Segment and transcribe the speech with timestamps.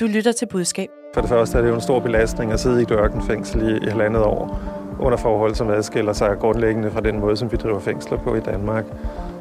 [0.00, 0.88] Du lytter til budskab.
[1.14, 3.86] For det første er det jo en stor belastning at sidde i et ørkenfængsel i,
[3.86, 4.60] i halvandet år
[5.00, 8.40] under forhold, som adskiller sig grundlæggende fra den måde, som vi driver fængsler på i
[8.40, 8.84] Danmark.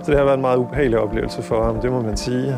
[0.04, 2.58] Så det har været en meget ubehagelig oplevelse for ham, det må man sige.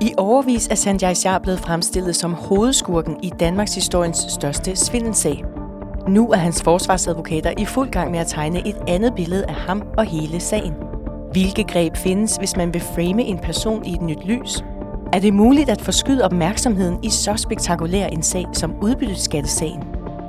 [0.00, 5.44] I overvis er Sanjay Shah blevet fremstillet som hovedskurken i Danmarks historiens største svindelsag.
[6.08, 9.82] Nu er hans forsvarsadvokater i fuld gang med at tegne et andet billede af ham
[9.98, 10.74] og hele sagen.
[11.32, 14.64] Hvilke greb findes, hvis man vil frame en person i et nyt lys?
[15.14, 19.82] Er det muligt at forskyde opmærksomheden i så spektakulær en sag som udbytteskattesagen?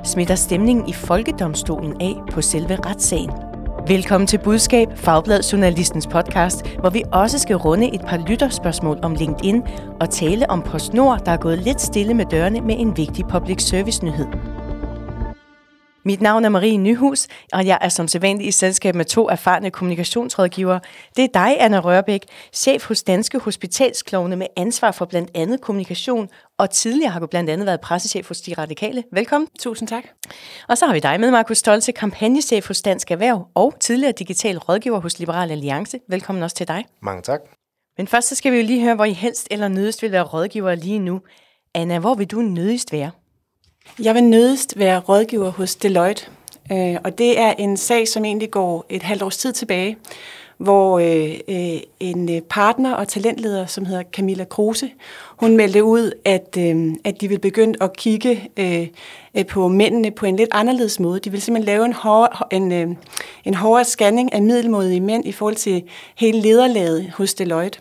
[0.04, 3.30] Smitter stemningen i Folkedomstolen af på selve retssagen?
[3.88, 9.14] Velkommen til Budskab, Fagblad Journalistens podcast, hvor vi også skal runde et par lytterspørgsmål om
[9.14, 9.62] LinkedIn
[10.00, 13.62] og tale om PostNord, der er gået lidt stille med dørene med en vigtig public
[13.62, 14.26] service nyhed.
[16.06, 19.70] Mit navn er Marie Nyhus, og jeg er som sædvanlig i selskab med to erfarne
[19.70, 20.80] kommunikationsrådgivere.
[21.16, 26.28] Det er dig, Anna Rørbæk, chef hos Danske Hospitalsklovne med ansvar for blandt andet kommunikation,
[26.58, 29.04] og tidligere har du blandt andet været pressechef hos De Radikale.
[29.12, 29.48] Velkommen.
[29.58, 30.04] Tusind tak.
[30.68, 34.58] Og så har vi dig med, Markus Stolte, kampagnechef hos Dansk Erhverv og tidligere digital
[34.58, 35.98] rådgiver hos Liberal Alliance.
[36.08, 36.84] Velkommen også til dig.
[37.02, 37.40] Mange tak.
[37.98, 40.22] Men først så skal vi jo lige høre, hvor I helst eller nødest vil være
[40.22, 41.20] rådgiver lige nu.
[41.74, 43.10] Anna, hvor vil du nødigst være?
[44.02, 46.22] Jeg vil nødigst være rådgiver hos Deloitte,
[46.72, 49.96] øh, og det er en sag, som egentlig går et halvt års tid tilbage,
[50.58, 54.90] hvor øh, øh en øh, partner og talentleder, som hedder Camilla Kruse,
[55.28, 56.56] hun meldte ud, at,
[57.04, 58.50] at de vil begynde at kigge
[59.48, 61.20] på mændene på en lidt anderledes måde.
[61.20, 62.98] De vil simpelthen lave en, hård, en,
[63.44, 65.82] en hårdere scanning af middelmodige mænd i forhold til
[66.16, 67.78] hele lederlaget hos Deloitte.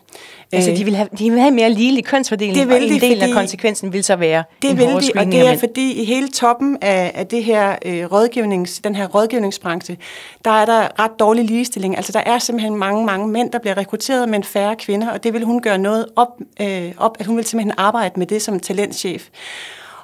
[0.52, 3.22] Altså, de vil have, de vil have mere ligelig kønsfordeling, det vil og en del
[3.24, 6.78] af konsekvensen vil så være Det vil de, og det er fordi i hele toppen
[6.82, 9.98] af, af det her, øh, rådgivnings, den her rådgivningsbranche,
[10.46, 11.98] der er der ret dårlig ligestilling.
[11.98, 15.34] Altså, der er simpelthen mange, mange mænd, der bliver rekrutteret, men færre kvinder, og det
[15.34, 18.60] vil hun gøre noget op, øh, op at hun vil simpelthen arbejde med det som
[18.60, 19.28] talentchef.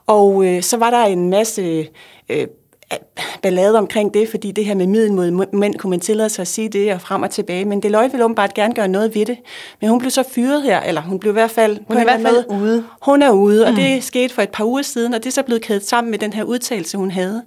[0.07, 1.87] Og øh, så var der en masse
[2.29, 2.47] øh,
[3.41, 6.47] ballade omkring det, fordi det her med middel mod mænd, kunne man tillade sig at
[6.47, 7.65] sige det og frem og tilbage.
[7.65, 9.37] Men Deloitte ville åbenbart gerne gøre noget ved det.
[9.81, 11.77] Men hun blev så fyret her, eller hun blev i hvert fald...
[11.87, 12.61] Hun er i hvert fald med.
[12.61, 12.83] ude.
[13.01, 13.75] Hun er ude, og mm.
[13.75, 16.19] det skete for et par uger siden, og det er så blevet kædet sammen med
[16.19, 17.41] den her udtalelse, hun havde.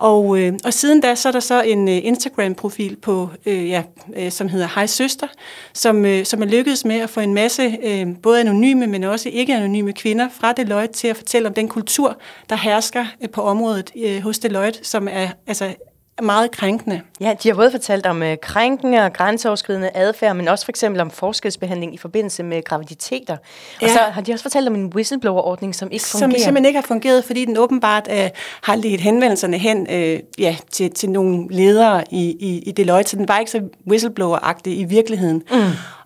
[0.00, 3.82] Og, øh, og siden da, så er der så en øh, Instagram-profil på, øh, ja,
[4.16, 5.26] øh, som hedder Hej Søster,
[5.74, 9.28] som, øh, som er lykkedes med at få en masse øh, både anonyme, men også
[9.28, 12.16] ikke anonyme kvinder fra Deloitte til at fortælle om den kultur,
[12.50, 15.74] der hersker øh, på området øh, hos Deloitte, som er altså
[16.22, 17.00] meget krænkende.
[17.20, 21.00] Ja, de har både fortalt om øh, krænkende og grænseoverskridende adfærd, men også for eksempel
[21.00, 23.36] om forskelsbehandling i forbindelse med graviditeter.
[23.76, 23.88] Og ja.
[23.88, 26.30] så har de også fortalt om en whistleblower-ordning, som ikke fungerer.
[26.30, 28.30] Som simpelthen ikke har fungeret, fordi den åbenbart øh,
[28.62, 33.16] har ledt henvendelserne hen øh, ja, til, til nogle ledere i, i, i Deloitte, så
[33.16, 33.60] den var ikke så
[33.90, 35.42] whistleblower-agtig i virkeligheden.
[35.50, 35.58] Mm.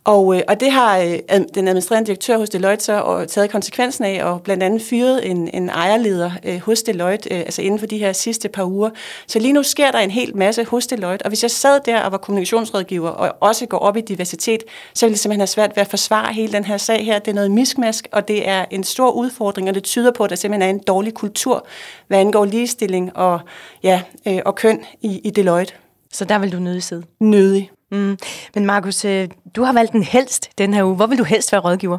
[0.05, 4.25] Og, øh, og det har øh, den administrerende direktør hos Deloitte så taget konsekvensen af,
[4.25, 7.99] og blandt andet fyret en, en ejerleder øh, hos Deloitte, øh, altså inden for de
[7.99, 8.91] her sidste par uger.
[9.27, 12.01] Så lige nu sker der en hel masse hos Deloitte, og hvis jeg sad der
[12.01, 14.63] og var kommunikationsrådgiver, og også går op i diversitet,
[14.95, 17.19] så ville det simpelthen have svært ved at forsvare hele den her sag her.
[17.19, 20.31] Det er noget miskmask, og det er en stor udfordring, og det tyder på, at
[20.31, 21.67] der simpelthen er en dårlig kultur,
[22.09, 23.41] hvad angår ligestilling og,
[23.83, 25.75] ja, øh, og køn i, i Deloitte.
[26.13, 27.03] Så der vil du nødig sidde?
[27.21, 27.71] Nødig.
[27.91, 28.19] Mm.
[28.55, 30.97] Men Markus, øh, du har valgt den helst den her uge.
[30.97, 31.99] Hvor vil du helst være rådgiver?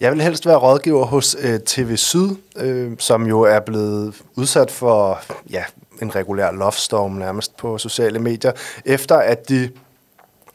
[0.00, 4.70] Jeg vil helst være rådgiver hos øh, TV Syd, øh, som jo er blevet udsat
[4.70, 5.20] for
[5.50, 5.64] ja,
[6.02, 8.52] en regulær lovestorm nærmest på sociale medier,
[8.84, 9.70] efter at de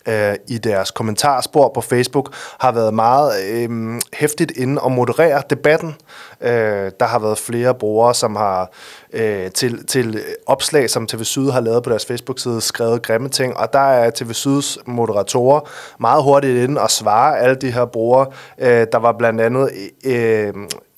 [0.07, 5.95] øh, i deres kommentarspor på Facebook har været meget øh, hæftigt inde og moderere debatten.
[6.41, 8.71] Øh, der har været flere brugere, som har
[9.13, 13.57] øh, til, til opslag, som TV Syd har lavet på deres Facebook-side, skrevet grimme ting,
[13.57, 15.69] og der er TV Syds moderatorer
[15.99, 18.27] meget hurtigt inde og svare alle de her brugere.
[18.59, 19.69] Øh, der var blandt andet
[20.05, 20.53] øh,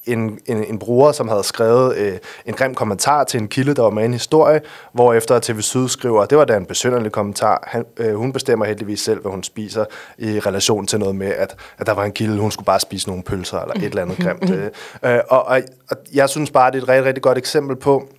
[0.07, 3.81] en, en, en bruger, som havde skrevet øh, en grim kommentar til en kilde, der
[3.81, 4.61] var med en historie,
[4.93, 8.65] hvor efter TV Syd skriver, det var da en besynderlig kommentar, Han, øh, hun bestemmer
[8.65, 9.85] heldigvis selv, hvad hun spiser
[10.17, 13.07] i relation til noget med, at, at der var en kilde, hun skulle bare spise
[13.07, 14.49] nogle pølser eller et eller andet grimt.
[14.49, 14.69] Øh,
[15.05, 18.09] øh, og, og, og jeg synes bare, det er et rigtig, rigtig godt eksempel på,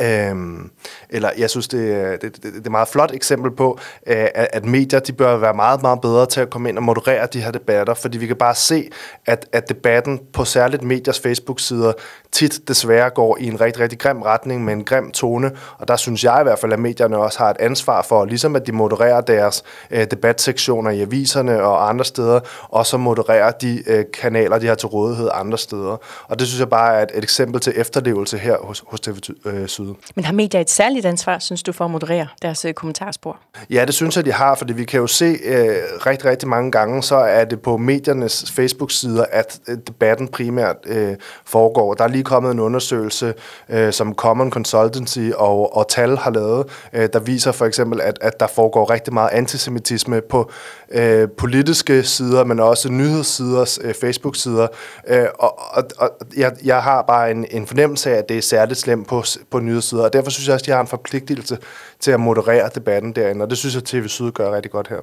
[0.00, 0.70] Øhm,
[1.10, 4.16] eller jeg synes, det, er, det, det, det er et meget flot eksempel på, øh,
[4.16, 7.26] at, at medier de bør være meget, meget bedre til at komme ind og moderere
[7.26, 8.90] de her debatter, fordi vi kan bare se,
[9.26, 11.92] at, at debatten på særligt mediers Facebook-sider
[12.32, 15.96] tit desværre går i en rigtig, rigtig grim retning med en grim tone, og der
[15.96, 18.72] synes jeg i hvert fald, at medierne også har et ansvar for, ligesom at de
[18.72, 24.58] modererer deres øh, debatsektioner i aviserne og andre steder, og så modererer de øh, kanaler,
[24.58, 25.96] de har til rådighed andre steder.
[26.28, 29.16] Og det synes jeg bare er et, et eksempel til efterlevelse her hos, hos TV
[29.44, 29.94] øh, Syd.
[30.14, 33.38] Men har medier et særligt ansvar, synes du, for at moderere deres øh, kommentarspor?
[33.70, 35.66] Ja, det synes jeg, de har, fordi vi kan jo se øh,
[36.06, 41.14] rigtig, rigtig mange gange, så er det på mediernes Facebook-sider, at øh, debatten primært øh,
[41.44, 41.94] foregår.
[41.94, 43.34] Der er lige kommet en undersøgelse,
[43.68, 48.18] øh, som Common Consultancy og, og Tal har lavet, øh, der viser for eksempel, at,
[48.20, 50.50] at der foregår rigtig meget antisemitisme på
[50.90, 54.66] øh, politiske sider, men også nyhedssiders øh, Facebook-sider.
[55.08, 58.42] Øh, og og, og jeg, jeg har bare en, en fornemmelse af, at det er
[58.42, 61.58] særligt slemt på, på nyhedssider, og derfor synes jeg også, at de har en forpligtelse
[62.00, 64.88] til at moderere debatten derinde, og det synes jeg, at TV Syd gør rigtig godt
[64.88, 65.00] her.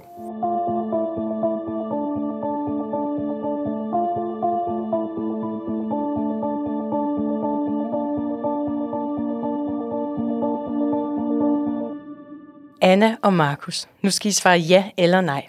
[12.82, 15.48] Anna og Markus, nu skal I svare ja eller nej.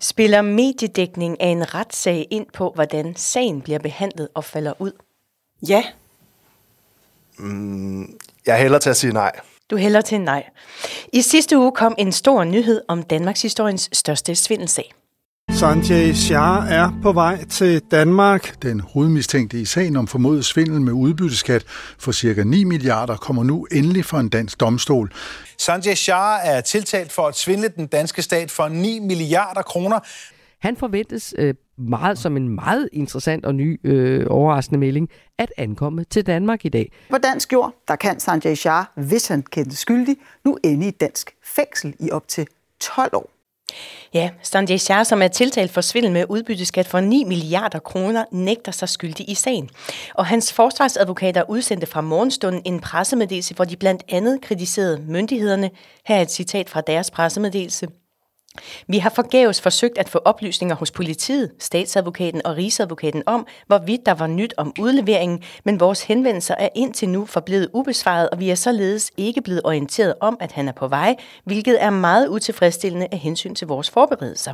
[0.00, 4.92] Spiller mediedækning af en retssag ind på, hvordan sagen bliver behandlet og falder ud?
[5.68, 5.84] Ja.
[7.38, 9.32] Mm, jeg hælder til at sige nej.
[9.70, 10.44] Du hælder til nej.
[11.12, 14.92] I sidste uge kom en stor nyhed om Danmarks historiens største svindelsag.
[15.50, 18.62] Sanjay Shah er på vej til Danmark.
[18.62, 21.64] Den hovedmistænkte i sagen om formodet svindel med udbytteskat
[21.98, 22.44] for ca.
[22.44, 25.12] 9 milliarder kommer nu endelig for en dansk domstol.
[25.58, 30.00] Sanjay Shah er tiltalt for at svindle den danske stat for 9 milliarder kroner.
[30.62, 36.04] Han forventes øh, meget som en meget interessant og ny øh, overraskende melding at ankomme
[36.04, 36.92] til Danmark i dag.
[37.10, 41.30] På dansk jord, der kan Sanjay Shah, hvis han kendes skyldig, nu ende i dansk
[41.44, 42.46] fængsel i op til
[42.80, 43.30] 12 år.
[44.14, 48.72] Ja, Sanjay Shah, som er tiltalt for svindel med udbytteskat for 9 milliarder kroner, nægter
[48.72, 49.70] sig skyldig i sagen.
[50.14, 55.70] Og hans forsvarsadvokater udsendte fra morgenstunden en pressemeddelelse, hvor de blandt andet kritiserede myndighederne.
[56.06, 57.88] Her er et citat fra deres pressemeddelelse.
[58.88, 64.14] Vi har forgæves forsøgt at få oplysninger hos politiet, statsadvokaten og rigsadvokaten om, hvorvidt der
[64.14, 68.54] var nyt om udleveringen, men vores henvendelser er indtil nu forblevet ubesvaret, og vi er
[68.54, 73.18] således ikke blevet orienteret om, at han er på vej, hvilket er meget utilfredsstillende af
[73.18, 74.52] hensyn til vores forberedelser.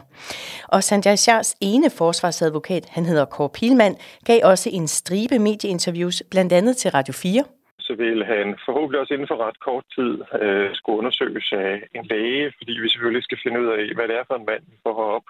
[0.68, 6.52] Og Sanjay Shahs ene forsvarsadvokat, han hedder Kåre Pilman, gav også en stribe medieinterviews, blandt
[6.52, 7.44] andet til Radio 4,
[7.86, 12.04] så vil han forhåbentlig også inden for ret kort tid øh, skulle undersøges af en
[12.12, 14.76] læge, fordi vi selvfølgelig skal finde ud af, hvad det er for en mand, vi
[14.84, 15.26] får herop,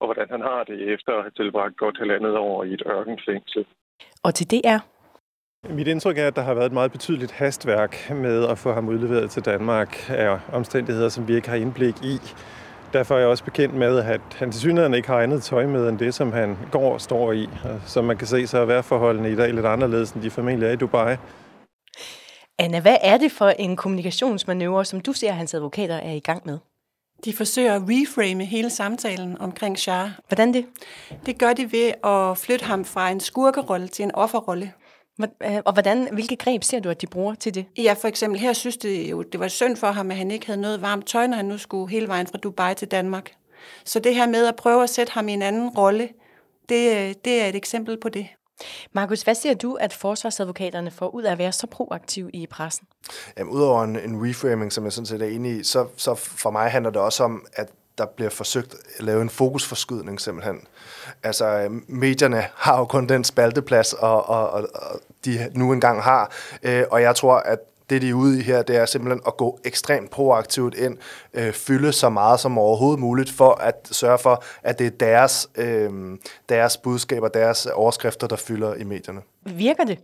[0.00, 3.66] og hvordan han har det efter at have tilbragt godt halvandet år i et ørkenfængsel.
[4.26, 4.80] Og til det er
[5.70, 8.88] mit indtryk er, at der har været et meget betydeligt hastværk med at få ham
[8.88, 12.18] udleveret til Danmark af omstændigheder, som vi ikke har indblik i.
[12.92, 15.88] Derfor er jeg også bekendt med, at han til synligheden ikke har andet tøj med
[15.88, 17.48] end det, som han går og står i.
[17.86, 20.76] Som man kan se, så er vejrforholdene i dag lidt anderledes, end de familier i
[20.76, 21.16] Dubai.
[22.58, 26.20] Anna, hvad er det for en kommunikationsmanøvre, som du ser, at hans advokater er i
[26.20, 26.58] gang med?
[27.24, 30.10] De forsøger at reframe hele samtalen omkring Shah.
[30.28, 30.66] Hvordan det?
[31.26, 34.72] Det gør de ved at flytte ham fra en skurkerolle til en offerrolle.
[35.20, 37.66] Øh, og hvordan, hvilke greb ser du, at de bruger til det?
[37.78, 40.46] Ja, for eksempel her synes det jo, det var synd for ham, at han ikke
[40.46, 43.32] havde noget varmt tøj, når han nu skulle hele vejen fra Dubai til Danmark.
[43.84, 46.08] Så det her med at prøve at sætte ham i en anden rolle,
[46.68, 48.26] det, øh, det er et eksempel på det.
[48.92, 52.86] Markus, hvad siger du, at forsvarsadvokaterne får ud af at være så proaktive i pressen?
[53.38, 56.50] Jamen, udover en, en reframing, som jeg sådan set er enig i, så, så for
[56.50, 57.68] mig handler det også om, at
[57.98, 60.60] der bliver forsøgt at lave en fokusforskydning simpelthen.
[61.22, 66.32] Altså, medierne har jo kun den spalteplads, og, og, og, og de nu engang har.
[66.62, 67.58] Øh, og jeg tror, at
[67.90, 70.98] det, de er ude i her, det er simpelthen at gå ekstremt proaktivt ind,
[71.34, 75.48] øh, fylde så meget som overhovedet muligt, for at sørge for, at det er deres,
[75.56, 75.90] øh,
[76.48, 79.20] deres budskaber, deres overskrifter, der fylder i medierne.
[79.44, 79.98] Virker det?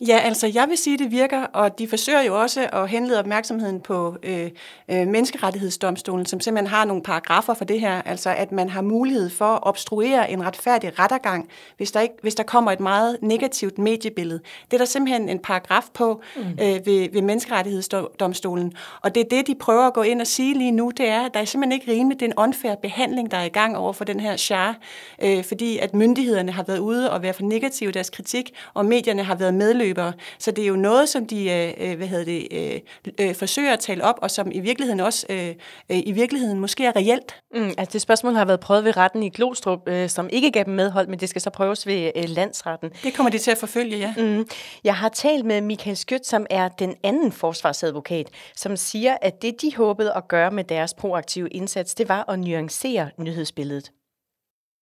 [0.00, 3.18] Ja, altså jeg vil sige, at det virker, og de forsøger jo også at henlede
[3.18, 4.50] opmærksomheden på øh,
[4.88, 9.30] øh, menneskerettighedsdomstolen, som simpelthen har nogle paragrafer for det her, altså at man har mulighed
[9.30, 13.78] for at obstruere en retfærdig rettergang, hvis der, ikke, hvis der kommer et meget negativt
[13.78, 14.40] mediebillede.
[14.64, 16.42] Det er der simpelthen en paragraf på mm.
[16.42, 20.58] øh, ved, ved menneskerettighedsdomstolen, og det er det, de prøver at gå ind og sige
[20.58, 23.30] lige nu, det er, at der er simpelthen ikke rimeligt, det er en unfair behandling,
[23.30, 24.76] der er i gang over for den her char,
[25.22, 28.86] øh, fordi at myndighederne har været ude og været for negative i deres kritik, og
[28.86, 30.12] medierne har været medløbere medløbere.
[30.38, 32.80] Så det er jo noget, som de øh, øh, hvad hedder det, øh,
[33.20, 35.48] øh, forsøger at tale op, og som i virkeligheden også øh,
[35.90, 37.34] øh, i virkeligheden måske er reelt.
[37.54, 40.64] Mm, altså det spørgsmål har været prøvet ved retten i Glostrup, øh, som ikke gav
[40.64, 42.90] dem medhold, men det skal så prøves ved øh, landsretten.
[43.02, 44.14] Det kommer de til at forfølge, ja.
[44.18, 44.46] Mm.
[44.84, 49.62] Jeg har talt med Michael Skødt, som er den anden forsvarsadvokat, som siger, at det
[49.62, 53.92] de håbede at gøre med deres proaktive indsats, det var at nuancere nyhedsbilledet.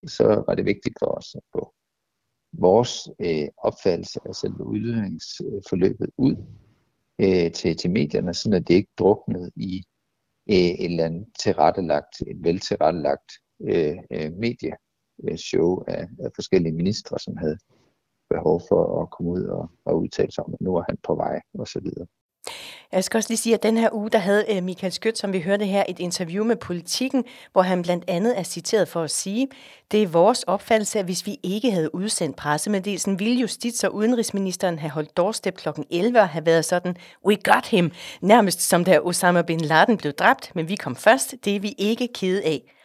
[0.07, 1.75] Så var det vigtigt for os at få
[2.59, 6.37] vores øh, opfattelse af selve udløsningsforløbet ud
[7.21, 9.83] øh, til, til medierne, sådan at det ikke druknede i
[10.51, 17.37] øh, et eller andet tilrettelagt, et veltilrettelagt øh, øh, medieshow af, af forskellige ministre, som
[17.37, 17.59] havde
[18.31, 21.15] behov for at komme ud og, og udtale sig om, at nu er han på
[21.15, 22.07] vej, og så videre.
[22.93, 25.33] Jeg skal også lige sige, at den her uge, der havde øh, Michael Skødt, som
[25.33, 29.11] vi hørte her, et interview med Politikken, hvor han blandt andet er citeret for at
[29.11, 29.49] sige,
[29.90, 34.78] det er vores opfattelse, at hvis vi ikke havde udsendt pressemeddelelsen, ville justits- og udenrigsministeren
[34.78, 35.69] have holdt doorstep kl.
[35.90, 40.12] 11 og have været sådan, we got him, nærmest som da Osama bin Laden blev
[40.12, 42.75] dræbt, men vi kom først, det er vi ikke kede af.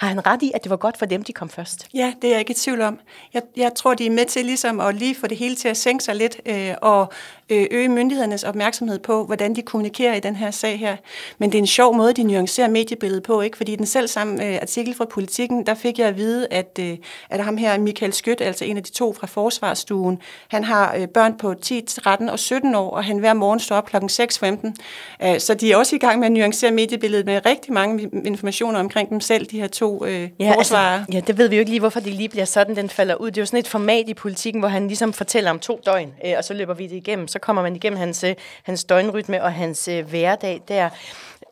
[0.00, 1.88] Har han ret i, at det var godt for dem, de kom først?
[1.94, 2.98] Ja, det er jeg ikke i tvivl om.
[3.34, 5.76] Jeg, jeg tror, de er med til ligesom at lige få det hele til at
[5.76, 7.12] sænke sig lidt, øh, og
[7.50, 10.96] øh, øge myndighedernes opmærksomhed på, hvordan de kommunikerer i den her sag her.
[11.38, 13.56] Men det er en sjov måde, de nuancerer mediebilledet på, ikke?
[13.56, 16.96] Fordi den selv samme øh, artikel fra Politiken, der fik jeg at vide, at, øh,
[17.30, 21.08] at ham her, Michael Skødt, altså en af de to fra Forsvarsstuen, han har øh,
[21.08, 23.96] børn på 10, 13 og 17 år, og han hver morgen står op kl.
[23.96, 25.28] 6.15.
[25.28, 28.80] Øh, så de er også i gang med at nuancere mediebilledet med rigtig mange informationer
[28.80, 30.98] omkring dem selv, de her to øh, Ja, forsvarer.
[30.98, 33.14] altså, ja, det ved vi jo ikke lige, hvorfor det lige bliver sådan, den falder
[33.14, 33.30] ud.
[33.30, 36.12] Det er jo sådan et format i politikken, hvor han ligesom fortæller om to døgn,
[36.26, 37.28] øh, og så løber vi det igennem.
[37.28, 40.88] Så kommer man igennem hans, øh, hans døgnrytme og hans øh, hverdag der.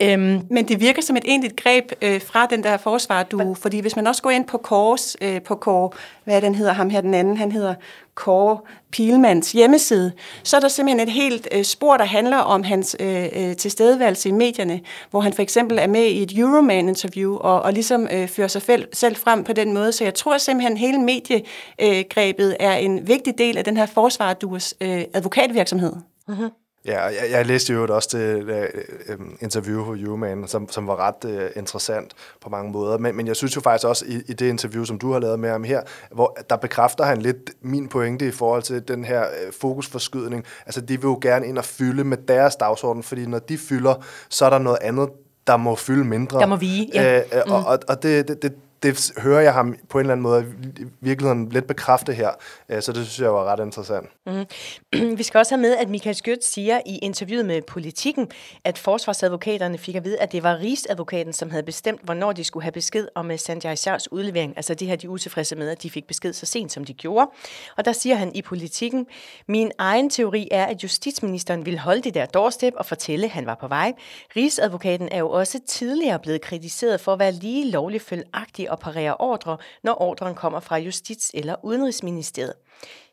[0.02, 3.80] Øhm, Men det virker som et egentligt greb øh, fra den der forsvar, du, fordi
[3.80, 5.90] hvis man også går ind på Kåres, øh, på Kåre,
[6.24, 7.74] hvad er den hedder ham her den anden, han hedder
[8.14, 8.58] Kåre
[8.92, 10.12] Pilmans hjemmeside,
[10.42, 14.28] så er der simpelthen et helt øh, spor, der handler om hans øh, øh, tilstedeværelse
[14.28, 18.28] i medierne, hvor han for eksempel er med i et Euroman-interview og, og ligesom øh,
[18.28, 19.92] fører sig fel, selv frem på den måde.
[19.92, 24.74] Så jeg tror simpelthen, at hele mediegrebet er en vigtig del af den her forsvarduers
[24.80, 25.92] øh, advokatvirksomhed.
[26.28, 26.48] mm-hmm.
[26.88, 28.68] Ja, jeg, jeg læste jo også det
[29.08, 32.98] uh, interview på Human, som, som var ret uh, interessant på mange måder.
[32.98, 35.40] Men, men jeg synes jo faktisk også i, i det interview, som du har lavet
[35.40, 39.20] med ham her, hvor der bekræfter han lidt min pointe i forhold til den her
[39.20, 40.44] uh, fokusforskydning.
[40.66, 43.94] Altså, de vil jo gerne ind og fylde med deres dagsorden, fordi når de fylder,
[44.28, 45.08] så er der noget andet,
[45.46, 46.40] der må fylde mindre.
[46.40, 47.22] Der må vige, ja.
[47.46, 47.52] Mm.
[47.52, 48.52] Og, og, og det, det, det,
[48.82, 52.30] det hører jeg ham på en eller anden måde i virkeligheden lidt bekræfte her,
[52.68, 54.08] øh, så det synes jeg var ret interessant.
[54.26, 54.44] Mm.
[55.18, 58.30] Vi skal også have med, at Michael Skjødt siger i interviewet med Politiken,
[58.64, 62.64] at forsvarsadvokaterne fik at vide, at det var Rigsadvokaten, som havde bestemt, hvornår de skulle
[62.64, 64.52] have besked om øh, Sanjay Shahs udlevering.
[64.56, 66.94] Altså det her, de er utilfredse med, at de fik besked så sent, som de
[66.94, 67.30] gjorde.
[67.76, 69.06] Og der siger han i Politiken,
[69.48, 73.46] min egen teori er, at justitsministeren ville holde det der doorstep og fortælle, at han
[73.46, 73.92] var på vej.
[74.36, 79.16] Rigsadvokaten er jo også tidligere blevet kritiseret for at være lige lovligt følgeagtig at parere
[79.16, 82.54] ordre, når ordren kommer fra Justits- eller Udenrigsministeriet.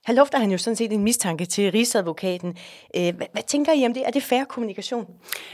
[0.08, 2.58] Her lufter han jo sådan set en mistanke til Rigsadvokaten.
[2.96, 4.04] Øh, hvad, hvad tænker I om det?
[4.06, 5.06] Er det færre kommunikation?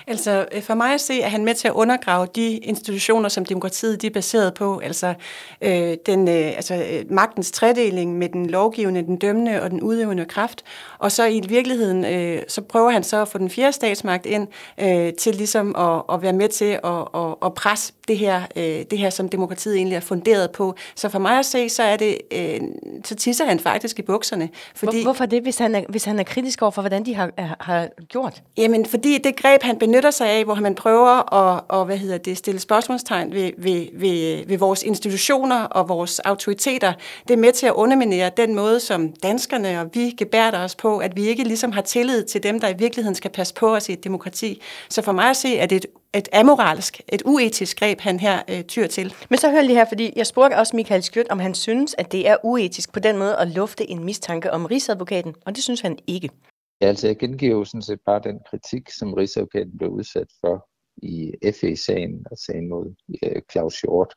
[0.08, 3.46] Altså, øh, for mig at se, er han med til at undergrave de institutioner, som
[3.46, 4.80] demokratiet de er baseret på.
[4.80, 5.14] Altså,
[5.62, 10.26] øh, den, øh, altså øh, magtens tredeling med den lovgivende, den dømmende og den udøvende
[10.26, 10.64] kraft.
[11.00, 14.48] Og så i virkeligheden, øh, så prøver han så at få den fjerde statsmagt ind
[14.78, 18.86] øh, til ligesom at, at være med til at, at, at presse det her, øh,
[18.92, 20.76] det her, som demokratiet egentlig er funderet på.
[20.96, 22.60] Så for mig at se, så er det, øh,
[23.06, 24.50] så tisser han faktisk i bukserne.
[24.76, 27.16] Fordi, Hvor, hvorfor det, hvis han, er, hvis han er kritisk over for, hvordan de
[27.16, 28.42] har, har gjort?
[28.58, 32.18] Jamen, fordi det greb, han benytter sig af, hvor man prøver at og, hvad hedder
[32.18, 36.94] det, stille spørgsmålstegn ved, ved, ved, ved vores institutioner og vores autoriteter,
[37.28, 40.98] det er med til at underminere den måde, som danskerne og vi gebærder os på,
[40.98, 43.90] at vi ikke ligesom har tillid til dem, der i virkeligheden skal passe på os
[43.90, 44.62] i et demokrati.
[44.90, 48.20] Så for mig at se, at det er et et amoralsk, et uetisk greb, han
[48.20, 49.14] her øh, tyr til.
[49.30, 52.12] Men så hør lige her, fordi jeg spurgte også Michael Skjødt, om han synes, at
[52.12, 55.82] det er uetisk på den måde at lufte en mistanke om Rigsadvokaten, og det synes
[55.82, 56.30] han ikke.
[56.82, 60.68] Ja, altså jeg gengiver jo sådan set bare den kritik, som Rigsadvokaten blev udsat for
[60.98, 64.14] i FE-sagen og sagen mod øh, Claus Hjort.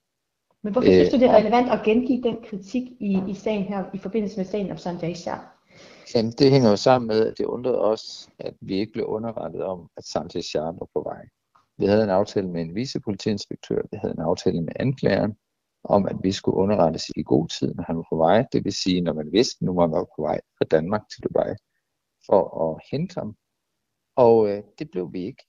[0.63, 3.85] Men hvorfor synes du, det er relevant at gengive den kritik i, i sagen her,
[3.95, 5.39] i forbindelse med sagen om Sanjay Shah?
[6.15, 9.63] Jamen, det hænger jo sammen med, at det undrede os, at vi ikke blev underrettet
[9.63, 11.23] om, at Sanjay Shah var på vej.
[11.79, 15.37] Vi havde en aftale med en vicepolitiinspektør, vi havde en aftale med anklageren,
[15.85, 18.45] om at vi skulle underrettes i god tid, når han var på vej.
[18.53, 21.55] Det vil sige, når man vidste, nu var man på vej fra Danmark til Dubai,
[22.27, 23.37] for at hente ham.
[24.17, 25.45] Og øh, det blev vi ikke.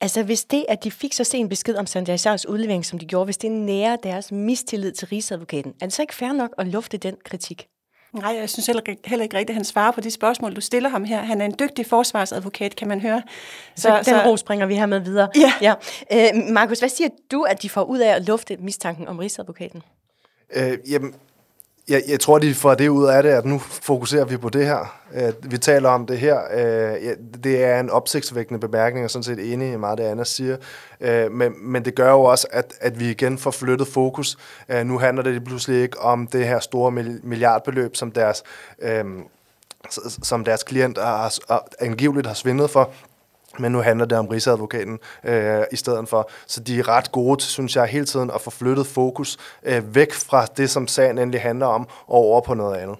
[0.00, 3.06] Altså hvis det, at de fik så sen besked om Sanjay Shahs udlevering, som de
[3.06, 6.66] gjorde, hvis det nærer deres mistillid til Rigsadvokaten, er det så ikke fair nok at
[6.66, 7.68] lufte den kritik?
[8.12, 10.88] Nej, jeg synes heller, heller ikke rigtigt, at han svarer på de spørgsmål, du stiller
[10.88, 11.22] ham her.
[11.22, 13.22] Han er en dygtig forsvarsadvokat, kan man høre.
[13.76, 15.28] Så, så den så, ro springer vi her med videre.
[15.36, 15.52] Ja.
[15.60, 15.74] ja.
[16.36, 19.82] Øh, Markus, hvad siger du, at de får ud af at lufte mistanken om Rigsadvokaten?
[20.56, 21.14] Øh, jamen,
[21.88, 24.66] jeg, jeg tror, de får det ud af det, at nu fokuserer vi på det
[24.66, 25.00] her.
[25.14, 26.38] Uh, vi taler om det her.
[26.54, 27.12] Uh, ja,
[27.44, 30.56] det er en opsigtsvækkende bemærkning, og sådan set enig i meget det, Anna siger.
[31.00, 34.38] Uh, men, men det gør jo også, at, at vi igen får flyttet fokus.
[34.74, 36.92] Uh, nu handler det pludselig ikke om det her store
[37.22, 38.42] milliardbeløb, som deres,
[38.84, 39.22] uh,
[40.22, 41.34] som deres klient har,
[41.80, 42.90] angiveligt har svindlet for.
[43.58, 46.30] Men nu handler det om Rigsadvokaten øh, i stedet for.
[46.46, 49.94] Så de er ret gode til, synes jeg, hele tiden at få flyttet fokus øh,
[49.94, 52.96] væk fra det, som sagen endelig handler om, og over på noget andet.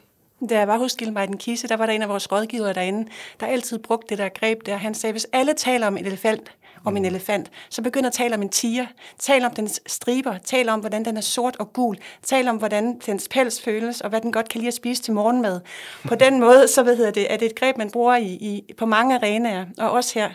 [0.50, 3.11] Da jeg var hos Gilmejden Kisse, der var der en af vores rådgivere derinde,
[3.41, 4.77] der altid brugte det der greb der.
[4.77, 6.53] Han sagde, hvis alle taler om en elefant,
[6.85, 8.87] om en elefant, så begynder at tale om en tiger.
[9.19, 10.38] Tal om dens striber.
[10.45, 11.97] Tal om, hvordan den er sort og gul.
[12.23, 15.15] Tal om, hvordan dens pels føles, og hvad den godt kan lide at spise til
[15.15, 15.61] morgenmad.
[16.09, 18.87] På den måde, så ved det, er det et greb, man bruger i, i, på
[18.87, 20.31] mange arenaer, og også her.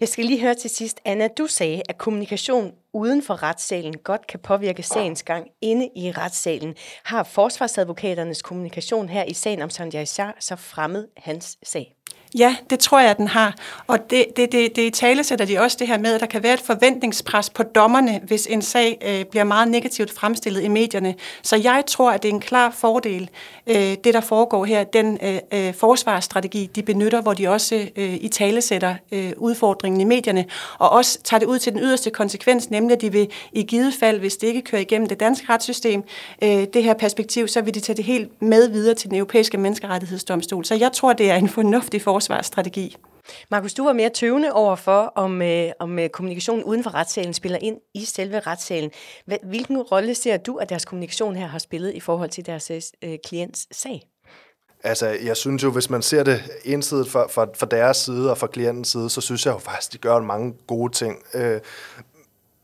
[0.00, 4.26] Jeg skal lige høre til sidst, Anna, du sagde, at kommunikation uden for retssalen godt
[4.26, 6.74] kan påvirke sagens gang inde i retssalen.
[7.02, 11.99] Har forsvarsadvokaternes kommunikation her i sagen om Sanjay Shah så fremmet hans sag?
[12.38, 13.54] Ja, det tror jeg, den har.
[13.86, 16.26] Og det, det, det, det i tale sætter de også det her med, at der
[16.26, 20.68] kan være et forventningspres på dommerne, hvis en sag øh, bliver meget negativt fremstillet i
[20.68, 21.14] medierne.
[21.42, 23.30] Så jeg tror, at det er en klar fordel,
[23.66, 28.14] øh, det der foregår her, den øh, øh forsvarsstrategi, de benytter, hvor de også øh,
[28.14, 30.44] i tale sætter øh, udfordringen i medierne,
[30.78, 33.94] og også tager det ud til den yderste konsekvens, nemlig at de vil i givet
[34.00, 36.02] fald, hvis det ikke kører igennem det danske retssystem,
[36.42, 39.58] øh, det her perspektiv, så vil de tage det helt med videre til den europæiske
[39.58, 40.64] menneskerettighedsdomstol.
[40.64, 42.96] Så jeg tror, det er en fornuftig forsvar forsvarsstrategi.
[43.50, 47.34] Markus, du var mere tøvende over for, om, øh, om øh, kommunikationen uden for retssalen
[47.34, 48.90] spiller ind i selve retssalen.
[49.42, 52.70] Hvilken rolle ser du, at deres kommunikation her har spillet i forhold til deres
[53.04, 54.02] øh, klients sag?
[54.84, 58.38] Altså, jeg synes jo, hvis man ser det ensidigt fra, fra, fra deres side og
[58.38, 61.22] fra klientens side, så synes jeg jo faktisk, de gør mange gode ting.
[61.34, 61.60] Øh,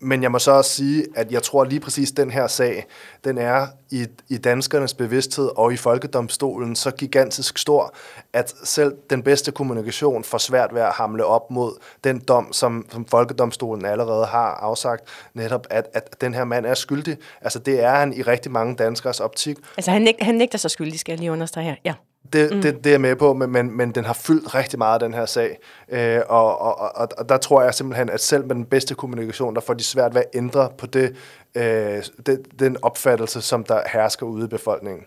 [0.00, 2.86] men jeg må så også sige, at jeg tror lige præcis den her sag,
[3.24, 7.94] den er i, i danskernes bevidsthed og i folkedomstolen så gigantisk stor,
[8.32, 12.86] at selv den bedste kommunikation får svært ved at hamle op mod den dom, som,
[12.92, 17.16] som folkedomstolen allerede har afsagt, netop at, at den her mand er skyldig.
[17.40, 19.56] Altså det er han i rigtig mange danskers optik.
[19.76, 21.74] Altså han, næg, han nægter sig skyldig, skal jeg lige understrege her.
[21.84, 21.94] Ja.
[22.32, 22.62] Det, mm.
[22.62, 25.14] det, det er jeg med på, men, men, men den har fyldt rigtig meget, den
[25.14, 25.58] her sag.
[25.88, 29.54] Øh, og, og, og, og der tror jeg simpelthen, at selv med den bedste kommunikation,
[29.54, 31.16] der får de svært ved at ændre på det,
[31.54, 35.04] øh, det, den opfattelse, som der hersker ude i befolkningen.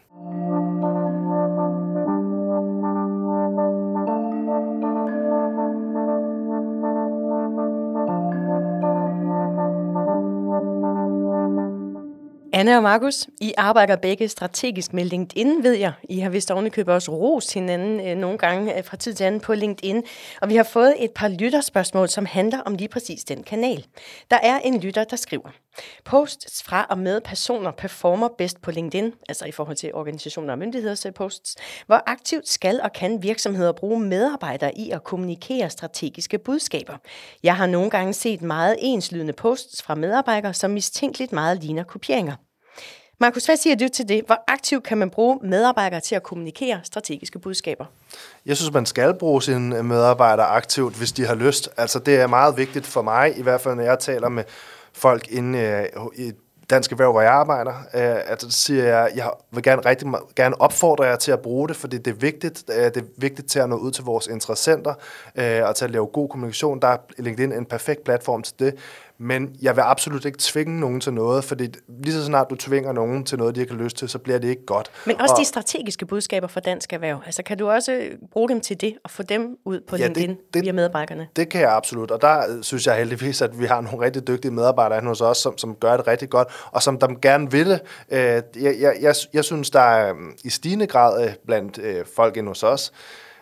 [12.60, 15.94] Anna og Markus, I arbejder begge strategisk med LinkedIn, ved jeg.
[16.10, 19.42] I har vist ovenikøbet også ros hinanden øh, nogle gange øh, fra tid til anden
[19.42, 20.03] på LinkedIn.
[20.42, 23.86] Og vi har fået et par lytterspørgsmål, som handler om lige præcis den kanal.
[24.31, 25.50] Der er en lytter, der skriver,
[26.05, 30.60] Posts fra og med personer performer bedst på LinkedIn, altså i forhold til organisationer og
[30.60, 31.55] myndigheders øh, posts.
[31.86, 36.98] Hvor aktivt skal og kan virksomheder bruge medarbejdere i at kommunikere strategiske budskaber?
[37.44, 42.36] Jeg har nogle gange set meget enslydende posts fra medarbejdere, som mistænkeligt meget ligner kopieringer.
[43.22, 44.24] Markus, hvad siger du til det?
[44.25, 47.86] Hvor aktivt kan man bruge medarbejdere til at kommunikere strategiske budskaber?
[48.46, 51.70] Jeg synes, man skal bruge sine medarbejdere aktivt, hvis de har lyst.
[51.77, 54.44] Altså, det er meget vigtigt for mig, i hvert fald når jeg taler med
[54.94, 56.32] folk inde øh, i
[56.70, 60.62] Dansk Erhverv, hvor jeg arbejder, Altså, at så siger jeg, jeg vil gerne rigtig gerne
[60.62, 62.64] opfordre jer til at bruge det, fordi det er vigtigt.
[62.70, 64.94] Øh, det er vigtigt til at nå ud til vores interessenter
[65.64, 66.82] og til at lave god kommunikation.
[66.82, 68.75] Der er LinkedIn en perfekt platform til det.
[69.22, 71.68] Men jeg vil absolut ikke tvinge nogen til noget, fordi
[72.03, 74.40] lige så snart du tvinger nogen til noget, de ikke har lyst til, så bliver
[74.40, 74.92] det ikke godt.
[75.05, 77.22] Men også og, de strategiske budskaber for dansk erhverv.
[77.25, 78.01] Altså kan du også
[78.32, 81.27] bruge dem til det, og få dem ud på ja, LinkedIn det, det, via medarbejderne?
[81.36, 84.51] Det kan jeg absolut, og der synes jeg heldigvis, at vi har nogle rigtig dygtige
[84.51, 87.79] medarbejdere hos os, som, som gør det rigtig godt, og som der gerne vil det.
[88.12, 92.05] Øh, jeg, jeg, jeg, jeg synes, der er mm, i stigende grad øh, blandt øh,
[92.16, 92.92] folk ind hos os,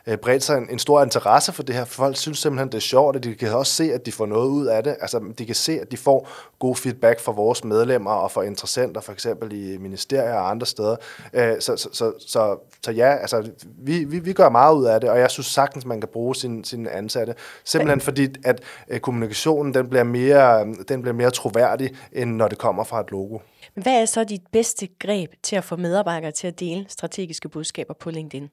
[0.07, 1.85] øh, bredt sig en, en stor interesse for det her.
[1.85, 4.49] Folk synes simpelthen, det er sjovt, og de kan også se, at de får noget
[4.49, 4.95] ud af det.
[5.01, 9.01] Altså, de kan se, at de får god feedback fra vores medlemmer og fra interessenter,
[9.01, 10.95] for eksempel i ministerier og andre steder.
[11.33, 15.01] Øh, så, så, så, så, så ja, altså, vi, vi, vi gør meget ud af
[15.01, 17.35] det, og jeg synes sagtens, man kan bruge sine sin ansatte.
[17.63, 22.57] Simpelthen fordi, at øh, kommunikationen den bliver, mere, den bliver mere troværdig, end når det
[22.57, 23.39] kommer fra et logo.
[23.73, 27.93] Hvad er så dit bedste greb til at få medarbejdere til at dele strategiske budskaber
[27.93, 28.49] på LinkedIn?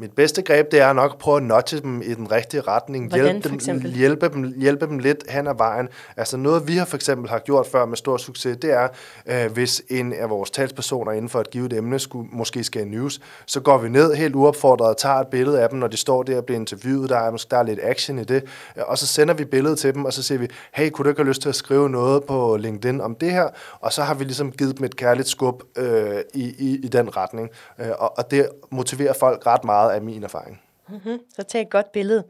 [0.00, 3.08] Mit bedste greb, det er nok at prøve at notche dem i den rigtige retning.
[3.08, 5.88] Hvordan, hjælpe, dem, hjælpe, dem, hjælpe dem lidt hen ad vejen.
[6.16, 8.88] Altså noget, vi har for eksempel har gjort før med stor succes, det er,
[9.26, 13.20] øh, hvis en af vores talspersoner inden for et givet emne skulle, måske skal news,
[13.46, 16.22] så går vi ned helt uopfordret og tager et billede af dem, når de står
[16.22, 17.10] der og bliver interviewet.
[17.10, 18.44] Der er, der er lidt action i det.
[18.76, 21.20] Og så sender vi billedet til dem, og så siger vi, hey, kunne du ikke
[21.20, 23.48] have lyst til at skrive noget på LinkedIn om det her?
[23.80, 27.16] Og så har vi ligesom givet dem et kærligt skub øh, i, i, i den
[27.16, 27.50] retning.
[27.80, 30.60] Øh, og, og det motiverer folk ret meget meget af min erfaring.
[30.88, 31.18] Mm-hmm.
[31.36, 32.24] Så tag et godt billede.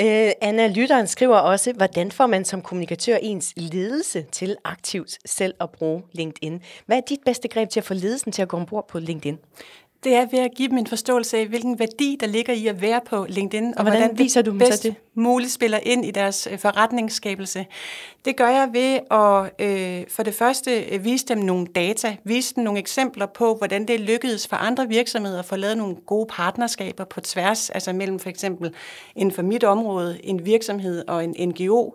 [0.00, 5.54] Øh, Anna Lytteren skriver også, hvordan får man som kommunikatør ens ledelse til aktivt selv
[5.60, 6.62] at bruge LinkedIn?
[6.86, 9.38] Hvad er dit bedste greb til at få ledelsen til at gå ombord på LinkedIn?
[10.04, 12.82] Det er ved at give dem en forståelse af, hvilken værdi der ligger i at
[12.82, 14.94] være på LinkedIn, og, og hvordan, hvordan viser du dem bedst så det?
[15.14, 17.66] muligt spiller ind i deres øh, forretningsskabelse.
[18.24, 22.54] Det gør jeg ved at øh, for det første øh, vise dem nogle data, vise
[22.54, 26.26] dem nogle eksempler på, hvordan det lykkedes for andre virksomheder at få lavet nogle gode
[26.30, 28.74] partnerskaber på tværs, altså mellem for eksempel
[29.16, 31.94] inden for mit område, en virksomhed og en NGO.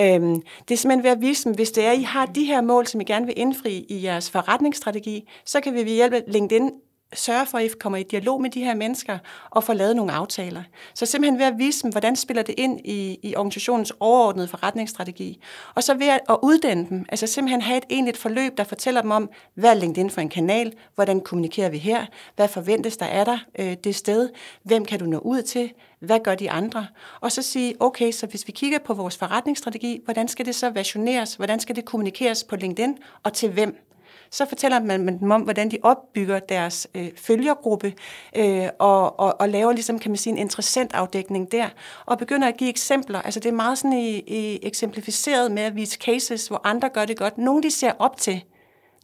[0.00, 2.44] Øhm, det er simpelthen ved at vise dem, hvis det er, at I har de
[2.44, 6.12] her mål, som I gerne vil indfri i jeres forretningsstrategi, så kan vi ved hjælp
[6.12, 6.70] af LinkedIn
[7.14, 9.18] sørge for, at I kommer i dialog med de her mennesker
[9.50, 10.62] og får lavet nogle aftaler.
[10.94, 15.40] Så simpelthen ved at vise dem, hvordan spiller det ind i, i organisationens overordnede forretningsstrategi.
[15.74, 19.02] Og så ved at, at uddanne dem, altså simpelthen have et egentligt forløb, der fortæller
[19.02, 23.06] dem om, hvad er LinkedIn for en kanal, hvordan kommunikerer vi her, hvad forventes der
[23.06, 24.30] af dig øh, det sted,
[24.62, 26.86] hvem kan du nå ud til, hvad gør de andre?
[27.20, 30.70] Og så sige, okay, så hvis vi kigger på vores forretningsstrategi, hvordan skal det så
[30.70, 33.91] versioneres, hvordan skal det kommunikeres på LinkedIn, og til hvem?
[34.32, 37.94] Så fortæller man dem om, hvordan de opbygger deres øh, følgergruppe
[38.36, 41.68] øh, og, og, og laver ligesom, kan man sige, en interessant afdækning der,
[42.06, 43.22] og begynder at give eksempler.
[43.22, 47.04] Altså det er meget sådan i, i eksemplificeret med at vise cases, hvor andre gør
[47.04, 47.38] det godt.
[47.38, 48.44] Nogle de ser op til,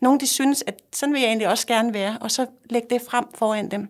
[0.00, 3.02] nogle de synes, at sådan vil jeg egentlig også gerne være, og så lægge det
[3.02, 3.88] frem foran dem.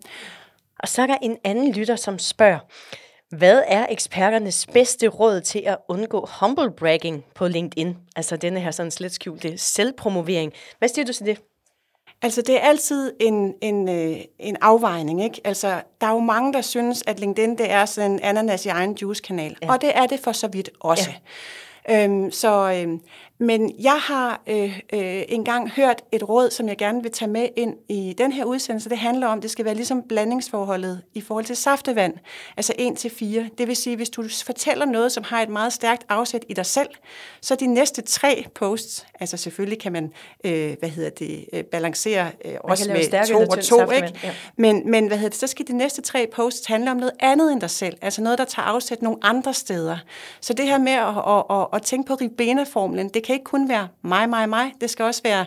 [0.78, 2.58] Og så er der en anden lytter, som spørger,
[3.30, 7.96] hvad er eksperternes bedste råd til at undgå humble bragging på LinkedIn?
[8.16, 10.52] Altså denne her sådan slet skjulte selvpromovering.
[10.78, 11.38] Hvad siger du til det?
[12.22, 15.40] Altså, det er altid en, en, øh, en afvejning, ikke?
[15.44, 18.68] Altså, der er jo mange, der synes, at LinkedIn, det er sådan en ananas i
[18.68, 19.56] egen juice-kanal.
[19.62, 19.72] Ja.
[19.72, 21.10] Og det er det for så vidt også.
[21.88, 22.04] Ja.
[22.04, 23.00] Øhm, så øhm,
[23.40, 27.48] men jeg har øh, øh, engang hørt et råd, som jeg gerne vil tage med
[27.56, 28.90] ind i den her udsendelse.
[28.90, 32.14] Det handler om, at det skal være ligesom blandingsforholdet i forhold til saftevand,
[32.56, 33.48] altså 1 til 4.
[33.58, 36.66] Det vil sige, hvis du fortæller noget, som har et meget stærkt afsæt i dig
[36.66, 36.88] selv,
[37.40, 40.12] så de næste tre posts, altså selvfølgelig kan man,
[40.44, 44.20] øh, hvad hedder det, øh, balancere øh, også med to og to, ikke?
[44.24, 44.34] Ja.
[44.56, 47.52] Men, men hvad hedder det, så skal de næste tre posts handle om noget andet
[47.52, 49.96] end dig selv, altså noget, der tager afsæt nogle andre steder.
[50.40, 53.68] Så det her med at, at, at, at tænke på ribena-formlen, det kan ikke kun
[53.68, 54.72] være mig, mig, mig.
[54.80, 55.46] Det skal også være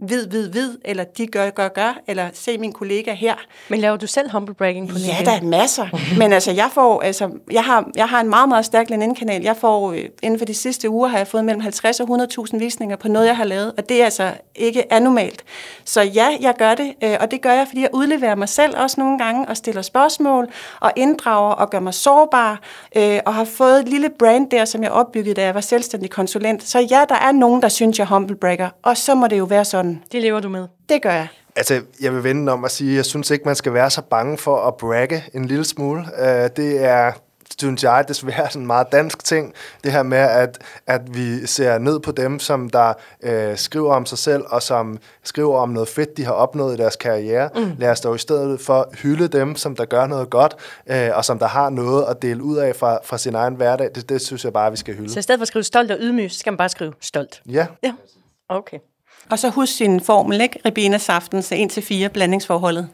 [0.00, 3.34] vid, vid, vid, eller de gør, gør, gør, eller se min kollega her.
[3.68, 5.24] Men laver du selv humble bragging på LinkedIn?
[5.24, 5.86] Ja, der er masser.
[6.18, 9.42] Men altså, jeg får, altså, jeg har, jeg har en meget, meget stærk LinkedIn-kanal.
[9.42, 12.08] Jeg får, øh, inden for de sidste uger, har jeg fået mellem 50 og
[12.50, 15.44] 100.000 visninger på noget, jeg har lavet, og det er altså ikke anormalt.
[15.84, 18.74] Så ja, jeg gør det, øh, og det gør jeg, fordi jeg udleverer mig selv
[18.76, 20.48] også nogle gange, og stiller spørgsmål,
[20.80, 22.60] og inddrager og gør mig sårbar,
[22.96, 26.10] øh, og har fået et lille brand der, som jeg opbyggede, da jeg var selvstændig
[26.10, 26.68] konsulent.
[26.68, 29.44] Så ja, der er nogen, der synes, jeg humble bragger, og så må det jo
[29.44, 30.04] være sådan, sådan.
[30.12, 30.66] Det lever du med?
[30.88, 31.28] Det gør jeg.
[31.56, 34.02] Altså, jeg vil vende om at sige, at jeg synes ikke, man skal være så
[34.02, 36.00] bange for at bragge en lille smule.
[36.00, 36.26] Uh,
[36.56, 37.12] det er
[37.58, 41.78] synes jeg desværre sådan en meget dansk ting, det her med, at, at vi ser
[41.78, 45.88] ned på dem, som der øh, skriver om sig selv, og som skriver om noget
[45.88, 47.50] fedt, de har opnået i deres karriere.
[47.56, 47.72] Mm.
[47.78, 51.24] Lad os dog i stedet for hylde dem, som der gør noget godt, øh, og
[51.24, 53.90] som der har noget at dele ud af fra, fra sin egen hverdag.
[53.94, 55.12] Det, det synes jeg bare, vi skal hylde.
[55.12, 57.42] Så i stedet for at skrive stolt og ydmyg, så skal man bare skrive stolt?
[57.48, 57.66] Ja.
[57.82, 57.92] Ja,
[58.48, 58.78] okay.
[59.30, 60.60] Og så husk sin formel, ikke?
[60.64, 62.88] Ribena saftens 1-4 blandingsforholdet.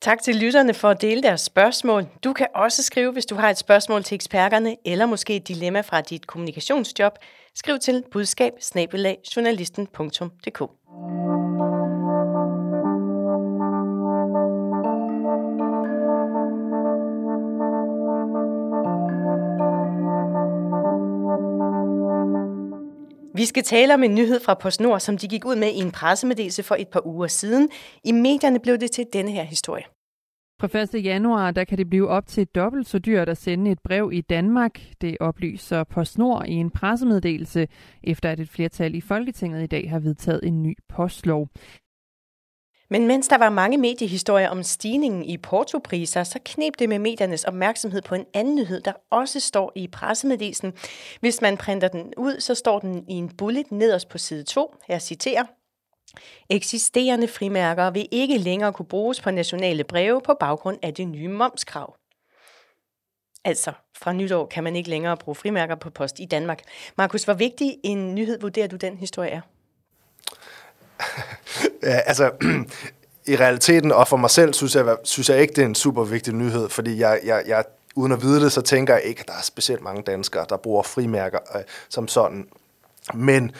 [0.00, 2.06] Tak til lytterne for at dele deres spørgsmål.
[2.24, 5.80] Du kan også skrive, hvis du har et spørgsmål til eksperterne, eller måske et dilemma
[5.80, 7.12] fra dit kommunikationsjob.
[7.54, 8.52] Skriv til budskab
[9.36, 10.62] journalisten.dk.
[23.34, 25.90] Vi skal tale om en nyhed fra PostNord, som de gik ud med i en
[25.90, 27.68] pressemeddelelse for et par uger siden.
[28.04, 29.84] I medierne blev det til denne her historie.
[30.60, 31.04] Fra 1.
[31.04, 34.20] januar der kan det blive op til dobbelt så dyrt at sende et brev i
[34.20, 34.80] Danmark.
[35.00, 37.68] Det oplyser PostNord i en pressemeddelelse,
[38.02, 41.48] efter at et flertal i Folketinget i dag har vedtaget en ny postlov.
[42.92, 47.44] Men mens der var mange mediehistorier om stigningen i portopriser, så knep det med mediernes
[47.44, 50.72] opmærksomhed på en anden nyhed, der også står i pressemeddelelsen.
[51.20, 54.74] Hvis man printer den ud, så står den i en bullet nederst på side 2.
[54.88, 55.44] Jeg citerer.
[56.50, 61.28] Eksisterende frimærker vil ikke længere kunne bruges på nationale breve på baggrund af det nye
[61.28, 61.96] momskrav.
[63.44, 66.62] Altså, fra nytår kan man ikke længere bruge frimærker på post i Danmark.
[66.96, 69.40] Markus, hvor vigtig en nyhed vurderer du den historie er?
[71.82, 72.30] ja, altså,
[73.32, 76.04] i realiteten, og for mig selv, synes jeg, synes jeg ikke, det er en super
[76.04, 77.64] vigtig nyhed, fordi jeg, jeg, jeg
[77.94, 80.56] uden at vide det, så tænker jeg ikke, at der er specielt mange danskere, der
[80.56, 82.46] bruger frimærker øh, som sådan.
[83.14, 83.52] Men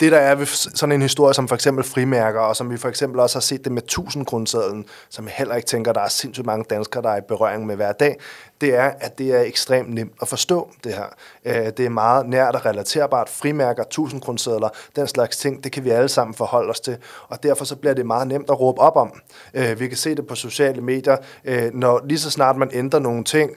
[0.00, 2.88] det der er ved sådan en historie som for eksempel frimærker, og som vi for
[2.88, 6.08] eksempel også har set det med 1000 grundsedlen, som jeg heller ikke tænker, der er
[6.08, 8.16] sindssygt mange danskere, der er i berøring med hver dag,
[8.60, 11.04] det er, at det er ekstremt nemt at forstå det her.
[11.44, 13.28] Øh, det er meget nært og relaterbart.
[13.28, 16.96] Frimærker, 1000 grundsedler, den slags ting, det kan vi alle sammen forholde os til,
[17.28, 19.12] og derfor så bliver det meget nemt at råbe op om.
[19.54, 23.00] Øh, vi kan se det på sociale medier, øh, når lige så snart man ændrer
[23.00, 23.50] nogle ting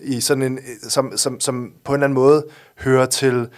[0.00, 0.58] i sådan en,
[0.88, 3.48] som, som, som på en eller anden måde hører til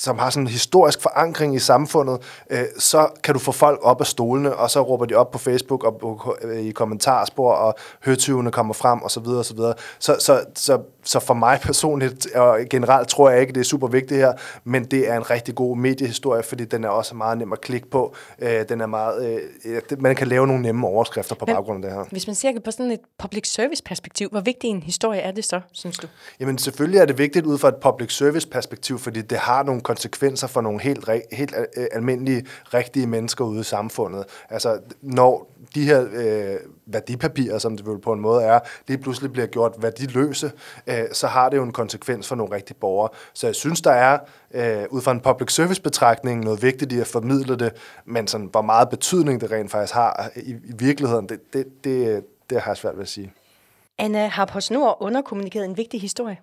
[0.00, 2.18] som har sådan en historisk forankring i samfundet,
[2.50, 5.38] øh, så kan du få folk op af stolene, og så råber de op på
[5.38, 9.54] Facebook og på, øh, i kommentarspor, og høtyvene kommer frem, og så videre, og så
[9.54, 9.74] videre.
[9.98, 13.88] Så, så, så så for mig personligt, og generelt tror jeg ikke, det er super
[13.88, 14.32] vigtigt her,
[14.64, 17.90] men det er en rigtig god mediehistorie, fordi den er også meget nem at klikke
[17.90, 18.14] på.
[18.38, 21.90] Øh, den er meget, øh, man kan lave nogle nemme overskrifter på men, baggrund af
[21.90, 22.04] det her.
[22.10, 25.44] Hvis man ser på sådan et public service perspektiv, hvor vigtig en historie er det
[25.44, 26.06] så, synes du?
[26.40, 29.80] Jamen selvfølgelig er det vigtigt ud fra et public service perspektiv, fordi det har nogle
[29.90, 34.24] konsekvenser for nogle helt, helt øh, almindelige, rigtige mennesker ude i samfundet.
[34.50, 39.32] Altså når de her øh, værdipapirer, som det vel på en måde er, lige pludselig
[39.32, 40.52] bliver gjort værdiløse,
[40.86, 43.08] øh, så har det jo en konsekvens for nogle rigtige borgere.
[43.34, 44.18] Så jeg synes, der er
[44.54, 47.72] øh, ud fra en public service betragtning noget vigtigt i at formidle det,
[48.04, 51.66] men sådan, hvor meget betydning det rent faktisk har øh, i, i virkeligheden, det, det,
[51.84, 53.32] det, det har jeg svært ved at sige.
[53.98, 56.36] Anna, har PostNord underkommunikeret en vigtig historie?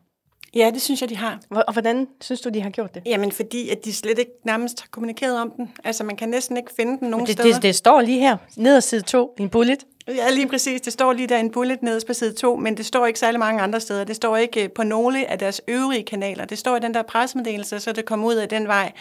[0.55, 1.39] Ja, det synes jeg, de har.
[1.49, 3.03] Og hvordan synes du, de har gjort det?
[3.05, 5.71] Jamen, fordi at de slet ikke nærmest har kommunikeret om den.
[5.83, 7.53] Altså, man kan næsten ikke finde den nogen det, steder.
[7.53, 9.85] Det, det står lige her, ned side 2, i en bullet.
[10.07, 10.81] Ja, lige præcis.
[10.81, 13.39] Det står lige der en bullet nederst på side 2, men det står ikke særlig
[13.39, 14.03] mange andre steder.
[14.03, 16.45] Det står ikke øh, på nogle af deres øvrige kanaler.
[16.45, 18.91] Det står i den der pressemeddelelse, så det kommer ud af den vej.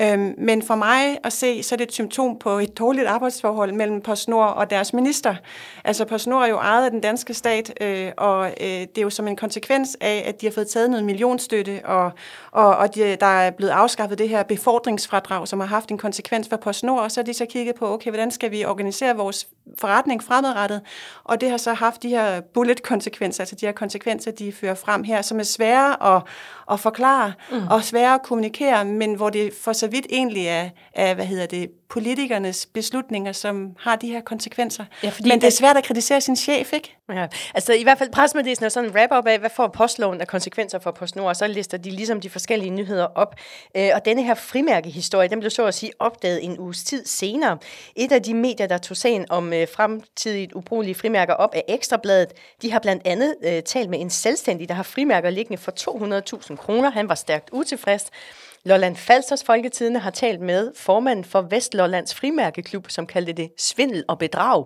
[0.00, 3.72] Øhm, men for mig at se, så er det et symptom på et dårligt arbejdsforhold
[3.72, 5.34] mellem PostNord og deres minister.
[5.84, 9.10] Altså PostNord er jo ejet af den danske stat, øh, og øh, det er jo
[9.10, 12.12] som en konsekvens af, at de har fået taget noget millionstøtte, og,
[12.50, 16.48] og, og de, der er blevet afskaffet det her befordringsfradrag, som har haft en konsekvens
[16.48, 19.48] for PostNord, og så har de så kigget på, okay, hvordan skal vi organisere vores
[19.78, 20.80] forretning fremadrettet,
[21.24, 25.02] og det har så haft de her bullet-konsekvenser, altså de her konsekvenser, de fører frem
[25.02, 26.22] her, som er svære at,
[26.70, 27.66] at forklare, mm.
[27.70, 31.46] og svære at kommunikere, men hvor det for så vidt egentlig er, er hvad hedder
[31.46, 34.84] det, politikernes beslutninger, som har de her konsekvenser.
[35.02, 36.96] Ja, fordi Men det er svært at kritisere sin chef, ikke?
[37.12, 40.26] Ja, altså i hvert fald pressemeddelelsen er sådan en wrap-up af, hvad får postloven af
[40.26, 43.34] konsekvenser for PostNord, og så lister de ligesom de forskellige nyheder op.
[43.76, 47.58] Øh, og denne her frimærkehistorie, den blev så at sige opdaget en uges tid senere.
[47.96, 52.28] Et af de medier, der tog sagen om øh, fremtidigt ubrugelige frimærker op af Ekstrabladet,
[52.62, 55.72] de har blandt andet øh, talt med en selvstændig, der har frimærker liggende for
[56.50, 56.90] 200.000 kroner.
[56.90, 58.10] Han var stærkt utilfreds.
[58.64, 64.18] Lolland Falsters Folketidene har talt med formanden for Vestlollands Frimærkeklub, som kaldte det svindel og
[64.18, 64.64] bedrag.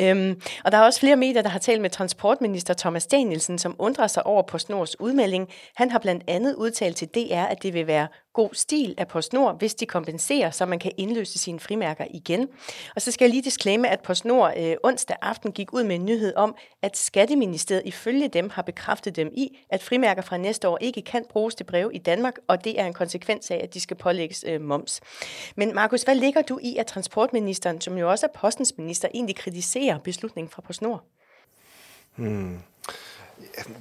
[0.00, 3.76] Øhm, og der er også flere medier, der har talt med transportminister Thomas Danielsen, som
[3.78, 5.48] undrer sig over PostNords udmelding.
[5.76, 9.58] Han har blandt andet udtalt til DR, at det vil være god stil af PostNord,
[9.58, 12.48] hvis de kompenserer, så man kan indløse sine frimærker igen.
[12.94, 16.04] Og så skal jeg lige disclaime, at PostNord øh, onsdag aften gik ud med en
[16.04, 20.78] nyhed om, at Skatteministeriet ifølge dem har bekræftet dem i, at frimærker fra næste år
[20.80, 23.80] ikke kan bruges til brev i Danmark, og det er en konsekvens af, at de
[23.80, 25.00] skal pålægges øh, moms.
[25.56, 29.36] Men Markus, hvad ligger du i, at transportministeren, som jo også er postens minister, egentlig
[29.36, 31.02] kritiserer beslutningen fra PostNord?
[32.16, 32.58] Hmm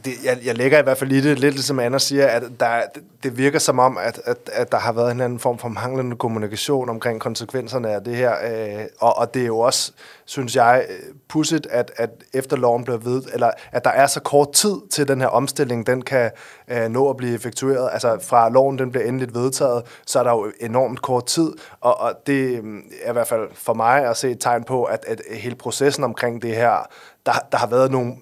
[0.06, 2.82] det, jeg, jeg lægger i hvert fald i det lidt, som Anna siger, at der,
[3.24, 6.15] det virker som om, at, at, at der har været en anden form for manglende
[6.15, 8.34] kommunikation omkring konsekvenserne af det her.
[8.44, 9.91] Øh, og, og det er jo også,
[10.26, 10.86] synes jeg,
[11.30, 15.08] pudsigt, at, at efter loven bliver ved, eller at der er så kort tid til
[15.08, 16.32] den her omstilling, den kan
[16.68, 17.89] øh, nå at blive effektueret.
[17.94, 22.00] Altså fra loven den bliver endeligt vedtaget, så er der jo enormt kort tid, og,
[22.00, 22.63] og det øh,
[23.04, 26.04] er i hvert fald for mig at se et tegn på, at, at hele processen
[26.04, 26.88] omkring det her,
[27.26, 28.15] der, der har været nogle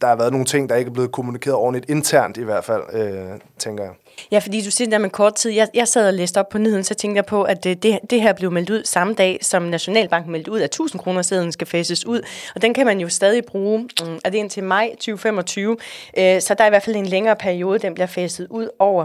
[0.00, 2.82] der har været nogle ting, der ikke er blevet kommunikeret ordentligt internt i hvert fald,
[2.92, 3.92] øh, tænker jeg.
[4.30, 5.50] Ja, fordi du siger det der med kort tid.
[5.50, 7.98] Jeg, jeg sad og læste op på nyheden, så tænkte jeg på, at øh, det,
[8.10, 11.52] det, her blev meldt ud samme dag, som Nationalbanken meldte ud, at 1000 kroner sædlen
[11.52, 12.20] skal fases ud.
[12.54, 15.76] Og den kan man jo stadig bruge, mm, er det indtil maj 2025.
[16.18, 19.04] Øh, så der er i hvert fald en længere periode, den bliver faset ud over.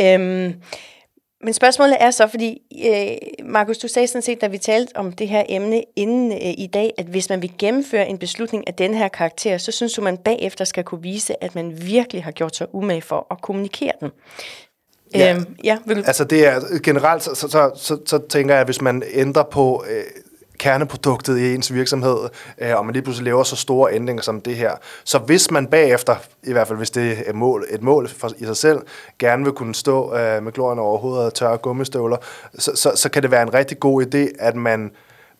[0.00, 0.54] Øh,
[1.42, 5.12] men spørgsmålet er så, fordi øh, Markus, du sagde sådan set, da vi talte om
[5.12, 8.74] det her emne inden øh, i dag, at hvis man vil gennemføre en beslutning af
[8.74, 12.30] den her karakter, så synes du, man bagefter skal kunne vise, at man virkelig har
[12.30, 14.10] gjort sig umage for at kommunikere den.
[15.14, 16.02] Ja, øhm, ja vil du...
[16.06, 19.84] altså det er generelt, så, så, så, så, tænker jeg, at hvis man ændrer på
[19.90, 20.04] øh,
[20.58, 22.16] kerneproduktet i ens virksomhed,
[22.58, 24.70] øh, og man lige pludselig laver så store ændringer som det her.
[25.04, 28.30] Så hvis man bagefter, i hvert fald hvis det er et mål, et mål for,
[28.38, 28.78] i sig selv,
[29.18, 32.16] gerne vil kunne stå øh, med glorien over hovedet og tørre gummistøvler,
[32.58, 34.90] så, så, så kan det være en rigtig god idé, at man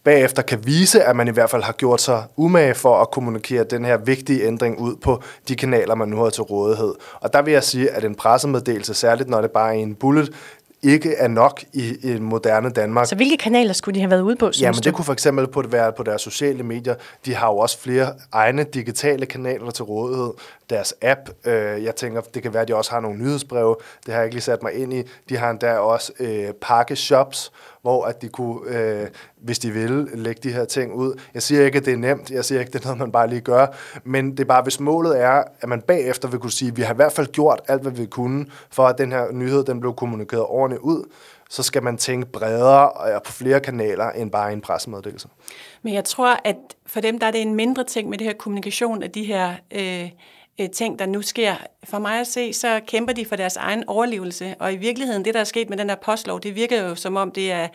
[0.06, 3.64] bagefter kan vise, at man i hvert fald har gjort sig umage for at kommunikere
[3.64, 6.94] den her vigtige ændring ud på de kanaler, man nu har til rådighed.
[7.20, 10.32] Og der vil jeg sige, at en pressemeddelelse, særligt når det bare er en bullet,
[10.82, 13.06] ikke er nok i, i moderne Danmark.
[13.06, 14.80] Så hvilke kanaler skulle de have været ude på, Jamen, du?
[14.84, 16.94] det kunne for eksempel på, være på deres sociale medier.
[17.24, 20.32] De har jo også flere egne digitale kanaler til rådighed.
[20.70, 23.76] Deres app, øh, jeg tænker, det kan være, at de også har nogle nyhedsbreve.
[24.06, 25.02] Det har jeg ikke lige sat mig ind i.
[25.28, 27.52] De har endda også øh, pakkeshops,
[27.86, 31.20] hvor at de kunne, øh, hvis de ville, lægge de her ting ud.
[31.34, 32.30] Jeg siger ikke, at det er nemt.
[32.30, 33.66] Jeg siger ikke, at det er noget, man bare lige gør.
[34.04, 36.82] Men det er bare, hvis målet er, at man bagefter vil kunne sige, at vi
[36.82, 39.80] har i hvert fald gjort alt, hvad vi kunne, for at den her nyhed den
[39.80, 41.04] blev kommunikeret ordentligt ud,
[41.50, 45.28] så skal man tænke bredere og på flere kanaler end bare en pressemeddelelse.
[45.82, 48.34] Men jeg tror, at for dem, der er det en mindre ting med det her
[48.34, 50.10] kommunikation af de her øh,
[50.60, 51.54] øh, ting, der nu sker.
[51.84, 55.34] For mig at se, så kæmper de for deres egen overlevelse, og i virkeligheden, det
[55.34, 57.68] der er sket med den der postlov, det virker jo som om, det er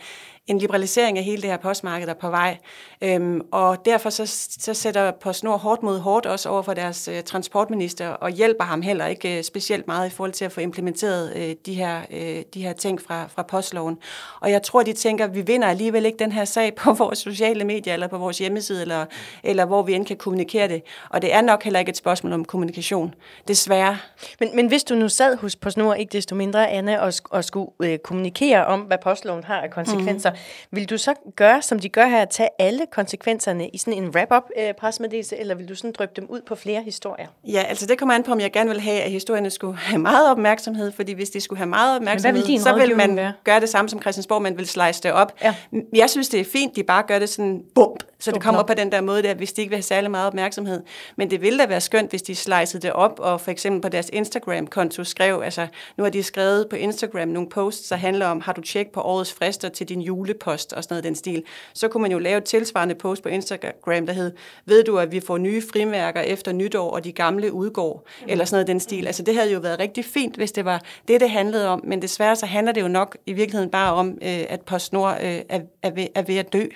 [0.46, 2.58] en liberalisering af hele det her postmarked, der er på vej.
[3.02, 4.26] Øhm, og derfor så,
[4.60, 8.82] så sætter PostNord hårdt mod hårdt også over for deres øh, transportminister, og hjælper ham
[8.82, 12.42] heller ikke øh, specielt meget i forhold til at få implementeret øh, de, her, øh,
[12.54, 13.98] de her ting fra, fra postloven.
[14.40, 17.18] Og jeg tror, de tænker, at vi vinder alligevel ikke den her sag på vores
[17.18, 19.06] sociale medier, eller på vores hjemmeside, eller,
[19.42, 20.82] eller hvor vi end kan kommunikere det.
[21.10, 23.14] Og det er nok heller ikke et spørgsmål om kommunikation,
[23.48, 23.98] desværre.
[24.40, 27.70] Men, men hvis du nu sad hos PostNord, ikke desto mindre, Anne, og, og skulle
[27.82, 30.31] øh, kommunikere om, hvad postloven har af konsekvenser, mm
[30.70, 34.08] vil du så gøre, som de gør her, at tage alle konsekvenserne i sådan en
[34.08, 37.26] wrap-up øh, pressemeddelelse, eller vil du sådan dryppe dem ud på flere historier?
[37.44, 39.98] Ja, altså det kommer an på, om jeg gerne vil have, at historierne skulle have
[39.98, 43.32] meget opmærksomhed, fordi hvis de skulle have meget opmærksomhed, vil så vil man være?
[43.44, 45.32] gøre det samme som Christiansborg, man vil slice det op.
[45.42, 45.54] Ja.
[45.92, 48.74] Jeg synes, det er fint, de bare gør det sådan bump, så det kommer på
[48.74, 50.82] den der måde der, hvis de ikke vil have særlig meget opmærksomhed.
[51.16, 53.88] Men det ville da være skønt, hvis de slicede det op, og for eksempel på
[53.88, 58.40] deres Instagram-konto skrev, altså nu har de skrevet på Instagram nogle posts, der handler om,
[58.40, 61.42] har du tjekket på årets frister til din julepost og sådan noget den stil.
[61.74, 64.32] Så kunne man jo lave et tilsvarende post på Instagram, der hed,
[64.66, 68.54] ved du, at vi får nye frimærker efter nytår, og de gamle udgår, eller sådan
[68.54, 69.06] noget den stil.
[69.06, 72.02] Altså det havde jo været rigtig fint, hvis det var det, det handlede om, men
[72.02, 75.60] desværre så handler det jo nok i virkeligheden bare om, øh, at PostNord øh, er,
[75.82, 76.66] er, ved, er ved at dø.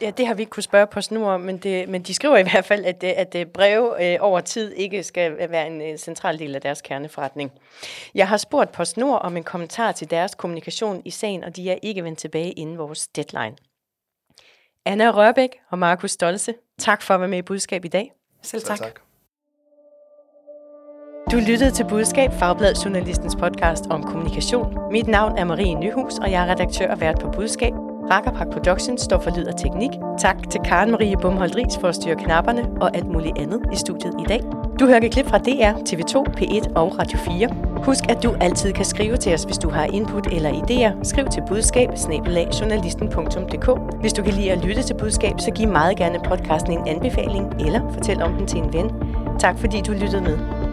[0.00, 2.42] Ja, det har vi ikke kunne spørge PostNord om, men, det, men de skriver i
[2.42, 5.98] hvert fald, at, det, at det brev øh, over tid ikke skal være en øh,
[5.98, 7.52] central del af deres kerneforretning.
[8.14, 11.76] Jeg har spurgt PostNord om en kommentar til deres kommunikation i sagen, og de er
[11.82, 13.56] ikke vendt tilbage inden vores deadline.
[14.84, 18.12] Anna Rørbæk og Markus Stolse, tak for at være med i Budskab i dag.
[18.42, 18.78] Selv tak.
[18.78, 19.00] tak.
[21.32, 24.92] Du lyttede til Budskab, Fagbladet Journalistens podcast om kommunikation.
[24.92, 27.83] Mit navn er Marie Nyhus, og jeg er redaktør og vært på Budskab.
[28.10, 29.90] Rakkerpark Productions står for lyd og teknik.
[30.18, 33.76] Tak til Karen Marie Bumholdt Ries for at styre knapperne og alt muligt andet i
[33.76, 34.40] studiet i dag.
[34.80, 37.48] Du hører et klip fra DR, TV2, P1 og Radio 4.
[37.84, 41.04] Husk, at du altid kan skrive til os, hvis du har input eller idéer.
[41.04, 41.88] Skriv til budskab
[44.00, 47.54] Hvis du kan lide at lytte til budskab, så giv meget gerne podcasten en anbefaling
[47.60, 48.90] eller fortæl om den til en ven.
[49.38, 50.63] Tak fordi du lyttede med.